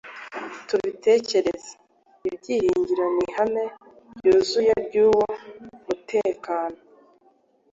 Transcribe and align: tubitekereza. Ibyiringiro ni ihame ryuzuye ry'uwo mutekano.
tubitekereza. 0.67 1.71
Ibyiringiro 2.27 3.05
ni 3.15 3.23
ihame 3.27 3.63
ryuzuye 4.17 4.73
ry'uwo 4.85 5.25
mutekano. 5.85 6.79